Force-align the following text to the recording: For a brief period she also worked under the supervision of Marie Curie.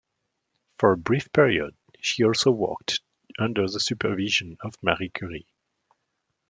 For 0.79 0.93
a 0.93 0.97
brief 0.97 1.31
period 1.31 1.75
she 1.99 2.23
also 2.23 2.49
worked 2.49 3.01
under 3.37 3.67
the 3.67 3.79
supervision 3.79 4.57
of 4.61 4.73
Marie 4.81 5.09
Curie. 5.09 5.45